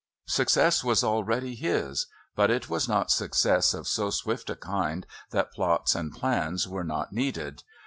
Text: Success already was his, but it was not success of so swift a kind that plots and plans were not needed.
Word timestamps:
Success 0.25 0.83
already 1.03 1.51
was 1.51 1.59
his, 1.59 2.07
but 2.35 2.49
it 2.49 2.67
was 2.67 2.89
not 2.89 3.11
success 3.11 3.71
of 3.75 3.87
so 3.87 4.09
swift 4.09 4.49
a 4.49 4.55
kind 4.55 5.05
that 5.29 5.51
plots 5.51 5.93
and 5.93 6.11
plans 6.11 6.67
were 6.67 6.83
not 6.83 7.13
needed. 7.13 7.61